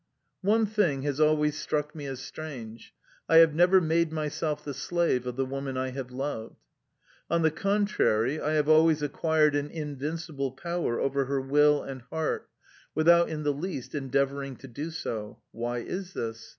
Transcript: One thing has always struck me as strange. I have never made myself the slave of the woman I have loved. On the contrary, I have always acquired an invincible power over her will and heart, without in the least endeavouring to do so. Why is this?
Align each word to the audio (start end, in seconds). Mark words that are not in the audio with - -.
One 0.41 0.65
thing 0.65 1.03
has 1.03 1.19
always 1.19 1.55
struck 1.59 1.93
me 1.93 2.07
as 2.07 2.19
strange. 2.19 2.91
I 3.29 3.37
have 3.37 3.53
never 3.53 3.79
made 3.79 4.11
myself 4.11 4.65
the 4.65 4.73
slave 4.73 5.27
of 5.27 5.35
the 5.35 5.45
woman 5.45 5.77
I 5.77 5.89
have 5.91 6.09
loved. 6.09 6.55
On 7.29 7.43
the 7.43 7.51
contrary, 7.51 8.41
I 8.41 8.53
have 8.53 8.67
always 8.67 9.03
acquired 9.03 9.55
an 9.55 9.69
invincible 9.69 10.53
power 10.53 10.99
over 10.99 11.25
her 11.25 11.39
will 11.39 11.83
and 11.83 12.01
heart, 12.01 12.49
without 12.95 13.29
in 13.29 13.43
the 13.43 13.53
least 13.53 13.93
endeavouring 13.93 14.55
to 14.55 14.67
do 14.67 14.89
so. 14.89 15.39
Why 15.51 15.77
is 15.81 16.13
this? 16.13 16.49